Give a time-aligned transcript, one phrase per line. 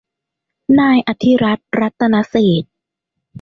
[0.79, 2.65] นายอธิรัฐ รัตนเศรษฐ